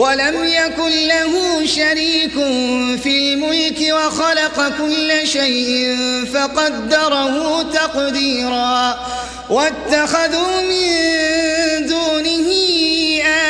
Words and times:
ولم 0.00 0.44
يكن 0.44 0.90
له 1.08 1.66
شريك 1.66 2.32
في 3.02 3.32
الملك 3.32 3.94
وخلق 3.94 4.72
كل 4.78 5.26
شيء 5.28 5.96
فقدره 6.34 7.62
تقديرا. 7.62 8.98
واتخذوا 9.50 10.60
من 10.60 11.86
دونه 11.86 12.48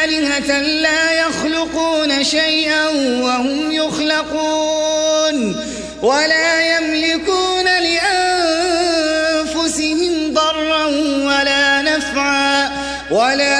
آلهة 0.04 0.60
لا 0.62 1.12
يخلقون 1.12 2.24
شيئا 2.24 2.88
وهم 3.22 3.72
يخلقون 3.72 5.56
ولا 6.02 6.76
يملكون 6.76 7.64
لأنفسهم 9.24 10.34
ضرا 10.34 10.84
ولا 11.26 11.82
نفعا 11.82 12.70
ولا 13.10 13.59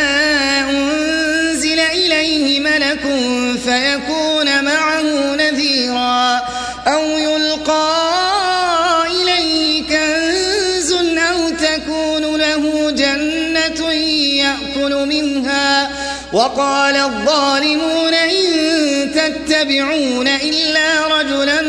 وقال 16.51 16.95
الظالمون 16.95 18.13
إن 18.13 19.11
تتبعون 19.15 20.27
إلا 20.27 21.07
رجلا 21.07 21.61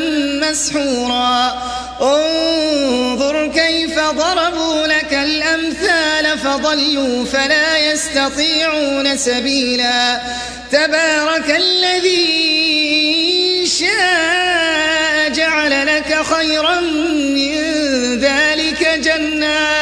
مسحورا. 0.43 1.63
انظر 2.03 3.47
كيف 3.55 3.99
ضربوا 3.99 4.87
لك 4.87 5.13
الأمثال 5.13 6.39
فضلوا 6.39 7.25
فلا 7.25 7.79
يستطيعون 7.79 9.17
سبيلا. 9.17 10.21
تبارك 10.73 11.51
الذي 11.51 12.47
شاء 13.67 15.29
جعل 15.29 15.87
لك 15.87 16.23
خيرا 16.37 16.81
من 16.81 17.55
ذلك 18.21 19.01
جنات 19.05 19.82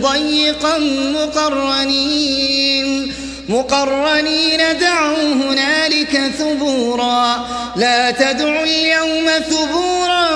ضيقا 0.00 0.78
مقرنين. 1.14 3.12
مقرنين 3.48 4.58
دعوا 4.80 5.32
هنالك 5.32 6.32
ثبورا. 6.38 7.46
لا 7.76 8.10
تدعوا 8.10 8.64
اليوم 8.64 9.30
ثبورا 9.50 10.30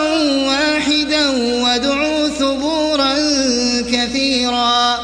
واحدا 0.48 1.28
وادعوا 1.62 2.28
ثبورا 2.28 3.14
كثيرا. 3.92 4.98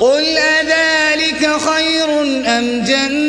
قل 0.00 0.38
أذلك 0.38 1.50
خير 1.60 2.22
أم 2.46 2.84
جنة؟ 2.84 3.27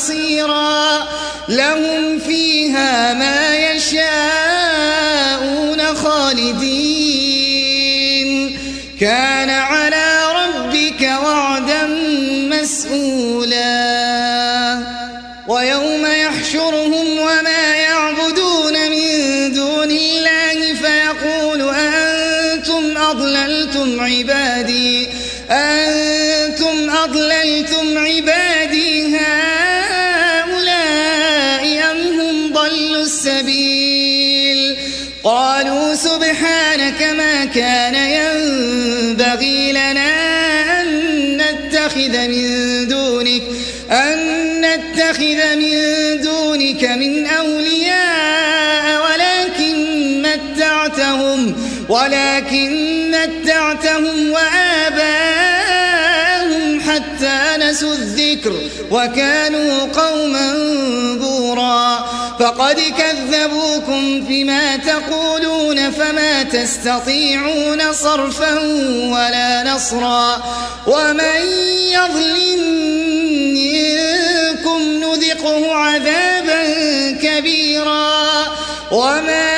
ومصيرا 0.00 1.08
لهم 1.48 2.18
فيها 2.18 3.14
ما 3.14 3.56
يشاءون 3.72 4.00
خالدين 5.94 7.10
كان 9.00 9.39
سبحانك 36.80 37.02
ما 37.16 37.44
كان 37.44 37.94
ينبغي 37.94 39.72
لنا 39.72 40.10
أن 40.80 40.86
نتخذ 41.36 42.28
من 42.28 42.88
دونك 42.88 43.42
أن 43.90 44.18
نتخذ 44.60 45.56
من 45.56 45.74
دونك 46.22 46.84
من 46.84 47.26
أولياء 47.26 49.02
ولكن 49.04 49.76
متعتهم 50.22 51.54
ولكن 51.88 52.70
متعتهم 53.10 54.30
وآباءهم 54.30 55.60
حتى 56.80 57.40
نسوا 57.58 57.94
الذكر 57.94 58.52
وكانوا 58.90 59.84
قوما 59.84 60.54
بورا. 61.20 62.10
فقد 62.40 62.80
كذبوكم 62.98 64.26
فيما 64.26 64.76
تقولون. 64.76 65.49
فما 65.90 66.42
تستطيعون 66.42 67.92
صرفا 67.92 68.58
ولا 69.12 69.74
نصرا 69.74 70.42
ومن 70.86 71.40
يظلم 71.92 72.60
منكم 73.54 74.82
نذقه 74.82 75.74
عذابا 75.74 76.62
كبيرا 77.22 78.46
وما 78.90 79.50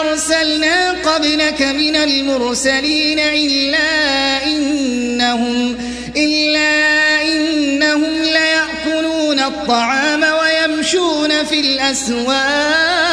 أرسلنا 0.00 0.90
قبلك 0.90 1.62
من 1.62 1.96
المرسلين 1.96 3.18
إلا 3.18 4.44
إنهم 4.44 5.78
إلا 6.16 7.22
إنهم 7.22 8.22
ليأكلون 8.22 9.40
الطعام 9.40 10.22
ويمشون 10.22 11.44
في 11.44 11.60
الأسواق 11.60 13.12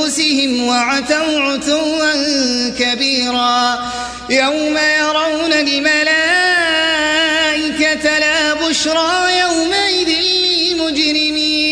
أنفسهم 0.00 0.66
وعتوا 0.66 1.40
عتوا 1.40 2.12
كبيرا 2.78 3.78
يوم 4.30 4.78
يرون 4.98 5.52
الملائكة 5.52 6.18
لا 8.18 8.54
بشرى 8.54 9.38
يومئذ 9.40 10.08
للمجرمين 10.72 11.70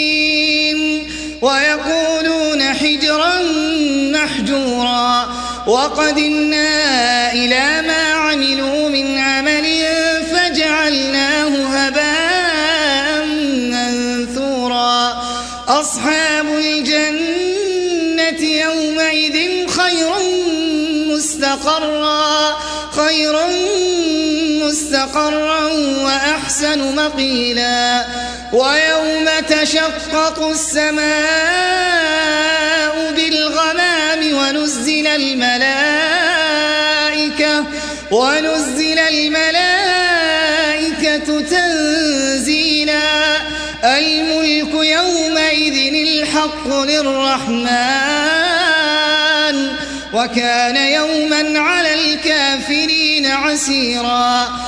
ويقولون 1.42 2.74
حجرا 2.74 3.42
محجورا 4.12 5.28
وقدمنا 5.66 7.32
إلى 7.32 7.82
ما 7.86 8.07
مستقرا 25.08 25.64
وأحسن 26.04 26.96
مقيلا 26.96 28.06
ويوم 28.52 29.28
تشقق 29.48 30.48
السماء 30.48 31.08
بالغمام 33.16 34.34
ونزل 34.34 35.06
الملائكة 35.06 35.48
ونزل 38.10 38.98
الملائكة 38.98 39.80
تنزيلا 41.40 43.02
الملك 43.84 44.74
يومئذ 44.74 45.94
الحق 45.94 46.68
للرحمن 46.68 48.18
وكان 50.12 50.76
يوما 50.76 51.58
على 51.58 51.94
الكافرين 51.94 53.26
عسيرا 53.26 54.67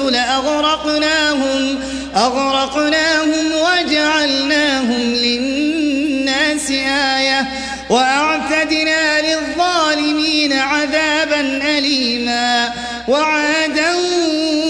الرسل 0.00 0.16
أغرقناهم 0.16 1.80
أغرقناهم 2.16 3.46
وجعلناهم 3.54 5.14
للناس 5.14 6.70
آية 7.16 7.48
وأعتدنا 7.90 9.20
للظالمين 9.20 10.52
عذابا 10.52 11.40
أليما 11.78 12.72
وعادا 13.08 13.90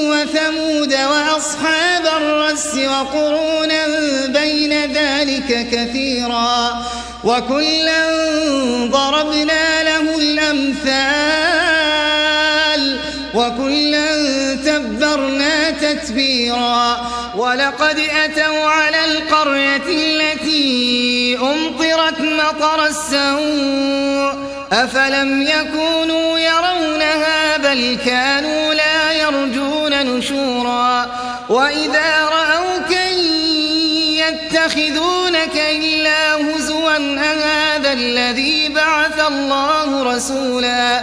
وثمود 0.03 0.95
وأصحاب 0.95 2.07
الرس 2.17 2.75
وقرونا 2.75 3.87
بين 4.27 4.73
ذلك 4.93 5.69
كثيرا 5.73 6.83
وكلا 7.25 8.07
ضربنا 8.87 9.83
له 9.83 10.19
الأمثال 10.19 11.43
وكلا 13.35 14.12
تتبيرا 16.03 17.11
ولقد 17.37 17.99
أتوا 18.25 18.69
على 18.69 19.05
القرية 19.05 19.83
التي 19.89 21.39
أمطرت 21.41 22.21
مطر 22.21 22.87
السوء. 22.87 24.53
أفلم 24.73 25.43
يكونوا 25.43 26.39
يرونها 26.39 27.57
بل 27.57 27.99
كانوا 28.07 28.75
لا 28.75 29.13
يرجون 29.13 30.17
نشورا. 30.17 31.07
وإذا 31.49 32.25
رأوك 32.25 32.91
يتخذونك 34.23 35.57
إلا 35.57 36.35
هزوا 36.35 36.97
أهذا 37.19 37.93
الذي 37.93 38.69
بعث 38.69 39.27
الله 39.29 40.15
رسولا. 40.17 41.03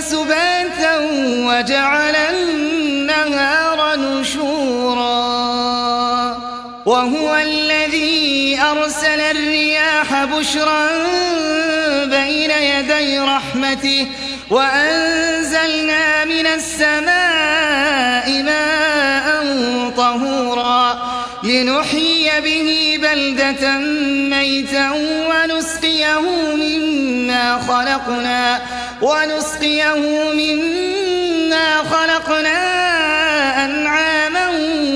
سباتا 0.00 0.98
وجعل 1.48 2.16
النهار 2.16 3.96
نشورا. 3.96 5.12
وهو 6.86 7.36
الذي 7.36 8.58
أرسل 8.60 9.20
الرياح 9.20 10.24
بشرا 10.24 10.88
بين 12.04 12.50
يدي 12.50 13.18
رحمته 13.18 14.06
وأنزلنا 14.50 16.24
من 16.24 16.46
السماء 16.46 18.42
ماء 18.42 19.26
طهورا. 19.96 21.12
لنحيي 21.42 22.40
به 22.40 22.98
بلدة 23.02 23.78
ميتا 24.30 24.90
ونسقيه 25.30 26.20
مما 26.56 27.58
خلقنا. 27.68 28.60
ونسقيه 29.02 29.94
مما 30.32 31.76
خلقنا 31.76 32.58
أنعاما 33.64 34.48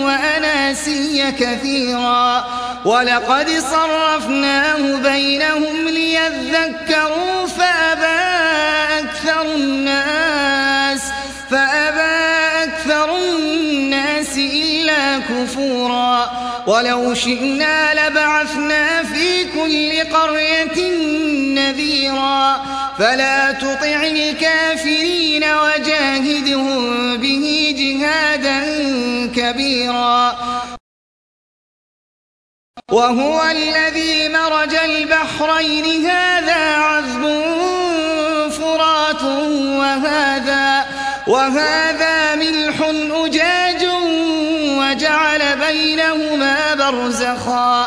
وأناسيا 0.04 1.30
كثيرا. 1.30 2.44
ولقد 2.84 3.50
صرفناه 3.50 4.96
بينهم 4.96 5.88
ليذكروا 5.88 7.46
فأبى 7.46 8.18
أكثر 8.98 9.42
الناس 9.42 11.00
فأبى 11.50 12.16
أكثر 12.64 13.16
الناس 13.18 14.36
إلا 14.36 15.18
كفورا. 15.18 16.30
ولو 16.66 17.14
شئنا 17.14 17.94
لبعثنا 17.94 19.02
في 19.02 19.44
كل 19.44 20.16
قرية 20.16 20.78
نذيرا. 21.76 22.56
فلا 22.98 23.52
تطع 23.52 24.02
الكافرين 24.02 25.44
وجاهدهم 25.44 27.16
به 27.16 27.74
جهادا 27.78 28.60
كبيرا. 29.36 30.36
وهو 32.92 33.42
الذي 33.42 34.28
مرج 34.28 34.74
البحرين. 34.74 36.06
هذا 36.06 36.76
عذب 36.76 37.22
فرات 38.50 39.22
وهذا 39.80 40.86
وهذا 41.26 42.34
ملح 42.34 42.76
أجاج 43.12 43.84
وجعل 44.78 45.56
بينهما 45.56 46.74
برزخا. 46.74 47.86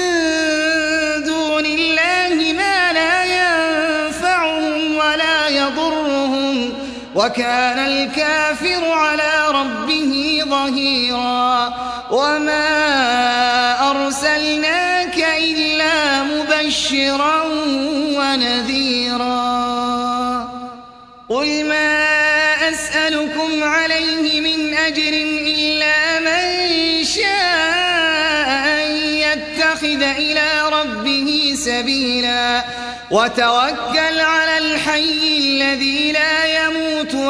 وكان 7.21 7.79
الكافر 7.79 8.91
على 8.91 9.47
ربه 9.47 10.43
ظهيرا 10.49 11.73
وما 12.11 12.69
أرسلناك 13.91 15.17
إلا 15.37 16.23
مبشرا 16.23 17.43
ونذيرا. 18.17 19.41
قل 21.29 21.65
ما 21.65 22.05
أسألكم 22.69 23.63
عليه 23.63 24.41
من 24.41 24.73
أجر 24.77 25.13
إلا 25.53 26.19
من 26.19 26.43
شاء 27.03 28.49
أن 28.65 28.91
يتخذ 28.97 30.01
إلى 30.01 30.49
ربه 30.71 31.53
سبيلا. 31.55 32.63
وتوكل 33.11 34.19
على 34.19 34.57
الحي 34.57 35.37
الذي 35.37 36.11
لا 36.11 36.65
يموت 36.65 36.80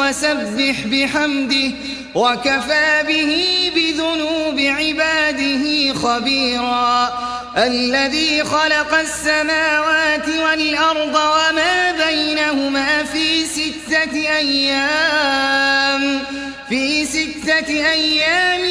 وسبح 0.02 0.76
بحمده 0.86 1.72
وكفى 2.16 3.04
به 3.08 3.34
بذنوب 3.76 4.60
عباده 4.60 5.94
خبيرا. 5.94 7.10
الذي 7.58 8.44
خلق 8.44 8.94
السماوات 8.94 10.28
والأرض 10.30 11.16
وما 11.16 11.92
بينهما 11.92 13.04
في 13.04 13.46
ستة 13.46 14.14
أيام 14.38 16.24
في 16.70 17.06
ستة 17.06 17.70
أيام 17.70 18.62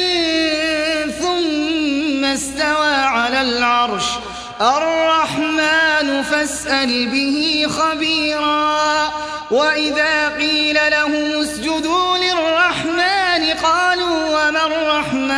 ثم 1.21 2.25
استوى 2.25 2.95
على 2.95 3.41
العرش. 3.41 4.05
الرحمن 4.61 6.23
فاسأل 6.23 7.07
به 7.07 7.67
خبيرا. 7.69 9.10
وإذا 9.51 10.29
قيل 10.29 10.79
لهم 10.91 11.41
اسجدوا 11.41 12.17
للرحمن 12.17 13.43
قالوا 13.63 14.47
وما 14.47 14.65
الرحمن 14.65 15.31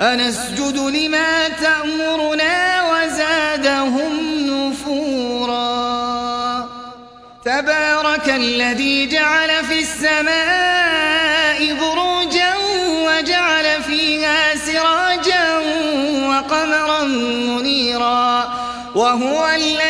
أنسجد 0.00 0.76
لما 0.76 1.48
تأمرنا 1.48 2.82
وزادهم 2.90 4.12
نفورا 4.46 5.64
تبارك 7.44 8.28
الذي 8.28 9.06
جعل 9.06 9.64
في 9.64 9.78
السماء 9.78 11.74
بروجا 11.74 12.54
وجعل 13.06 13.82
فيها 13.82 14.54
سراجا 14.56 15.58
وقمرا 16.28 17.02
منيرا 17.02 18.54
وهو 18.94 19.48
الذي 19.48 19.83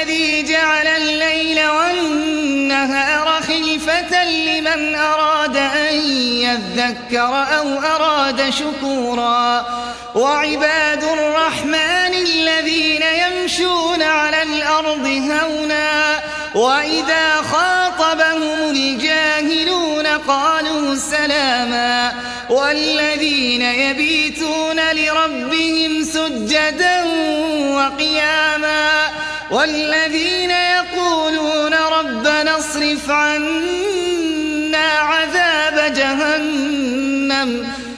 لمن 4.75 4.95
أراد 4.95 5.57
أن 5.57 5.95
يذكر 6.21 7.47
أو 7.59 7.79
أراد 7.79 8.51
شكورا. 8.51 9.67
وعباد 10.15 11.05
الرحمن 11.05 12.15
الذين 12.15 13.03
يمشون 13.03 14.03
على 14.03 14.43
الأرض 14.43 15.07
هونا 15.07 16.23
وإذا 16.55 17.43
خاطبهم 17.53 18.71
الجاهلون 18.71 20.07
قالوا 20.07 20.95
سلاما. 20.95 22.13
والذين 22.51 23.63
يبيتون 23.63 24.93
لربهم 24.93 26.05
سجدا 26.05 27.05
وقياما. 27.75 28.91
والذين 29.51 30.51
يقولون 30.51 31.75
ربنا 31.75 32.59
اصرف 32.59 33.11
عنا 33.11 34.04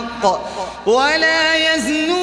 بالحق 0.00 0.40
ولا 0.86 1.74
يزنون 1.74 2.18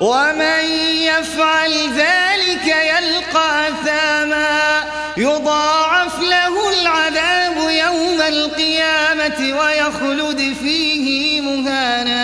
ومن 0.00 0.64
يفعل 1.00 1.72
ذلك 1.96 2.66
يلقى 2.66 3.68
أثاما 3.68 4.84
يضاعف 5.16 6.20
له 6.20 6.82
العذاب 6.82 7.56
يوم 7.56 8.20
القيامة 8.20 9.58
ويخلد 9.60 10.56
فيه 10.62 11.40
مهانا 11.40 12.23